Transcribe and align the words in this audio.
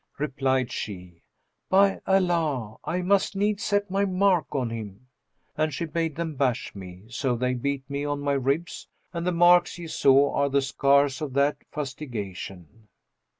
Replied 0.17 0.71
she, 0.71 1.21
'By 1.69 2.01
Allah, 2.07 2.77
I 2.83 3.03
must 3.03 3.35
needs 3.35 3.61
set 3.63 3.91
my 3.91 4.03
mark 4.03 4.55
on 4.55 4.71
him.' 4.71 5.05
And 5.55 5.71
she 5.71 5.85
bade 5.85 6.15
them 6.15 6.33
bash 6.33 6.73
me; 6.73 7.03
so 7.09 7.35
they 7.35 7.53
beat 7.53 7.87
me 7.87 8.03
on 8.03 8.19
my 8.19 8.33
ribs 8.33 8.87
and 9.13 9.27
the 9.27 9.31
marks 9.31 9.77
ye 9.77 9.85
saw 9.85 10.33
are 10.33 10.49
the 10.49 10.63
scars 10.63 11.21
of 11.21 11.33
that 11.33 11.57
fustigation. 11.71 12.87